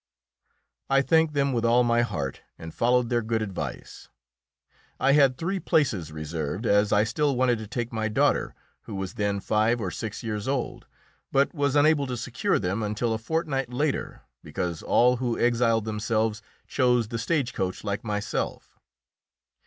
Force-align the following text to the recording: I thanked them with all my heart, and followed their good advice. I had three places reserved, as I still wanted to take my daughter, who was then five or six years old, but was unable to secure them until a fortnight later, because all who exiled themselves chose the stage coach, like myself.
I 0.89 1.03
thanked 1.03 1.35
them 1.35 1.53
with 1.53 1.63
all 1.63 1.83
my 1.83 2.01
heart, 2.01 2.41
and 2.57 2.73
followed 2.73 3.09
their 3.09 3.21
good 3.21 3.43
advice. 3.43 4.09
I 4.99 5.11
had 5.11 5.37
three 5.37 5.59
places 5.59 6.11
reserved, 6.11 6.65
as 6.65 6.91
I 6.91 7.03
still 7.03 7.35
wanted 7.35 7.59
to 7.59 7.67
take 7.67 7.93
my 7.93 8.07
daughter, 8.07 8.55
who 8.85 8.95
was 8.95 9.13
then 9.13 9.39
five 9.39 9.79
or 9.79 9.91
six 9.91 10.23
years 10.23 10.47
old, 10.47 10.87
but 11.31 11.53
was 11.53 11.75
unable 11.75 12.07
to 12.07 12.17
secure 12.17 12.57
them 12.57 12.81
until 12.81 13.13
a 13.13 13.19
fortnight 13.19 13.71
later, 13.71 14.23
because 14.43 14.81
all 14.81 15.17
who 15.17 15.37
exiled 15.37 15.85
themselves 15.85 16.41
chose 16.65 17.09
the 17.09 17.19
stage 17.19 17.53
coach, 17.53 17.83
like 17.83 18.03
myself. 18.03 18.79